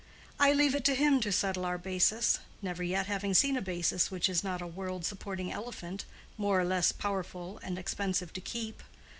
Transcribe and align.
I 0.39 0.51
leave 0.51 0.73
it 0.73 0.83
to 0.85 0.95
him 0.95 1.19
to 1.21 1.31
settle 1.31 1.63
our 1.63 1.77
basis, 1.77 2.39
never 2.63 2.81
yet 2.81 3.05
having 3.05 3.35
seen 3.35 3.55
a 3.55 3.61
basis 3.61 4.09
which 4.09 4.29
is 4.29 4.43
not 4.43 4.59
a 4.59 4.65
world 4.65 5.05
supporting 5.05 5.51
elephant, 5.51 6.05
more 6.39 6.59
or 6.59 6.65
less 6.65 6.91
powerful 6.91 7.59
and 7.61 7.77
expensive 7.77 8.33
to 8.33 8.41
keep. 8.41 8.81